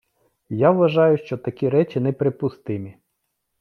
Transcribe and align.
Я 0.57 0.71
вважаю, 0.71 1.17
що 1.17 1.37
такі 1.37 1.69
речі 1.69 1.99
неприпустимі. 1.99 2.97